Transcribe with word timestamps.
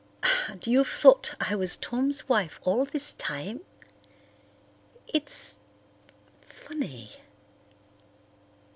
And 0.47 0.65
you've 0.65 0.87
thought 0.87 1.35
I 1.39 1.53
was 1.55 1.77
Tom's 1.77 2.27
wife 2.27 2.59
all 2.63 2.85
this 2.85 3.13
time? 3.13 3.61
It's—funny." 5.07 7.11